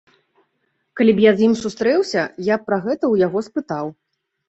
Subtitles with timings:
[0.99, 3.97] Калі б я з ім сустрэўся, я б пра гэта ў яго спытаў.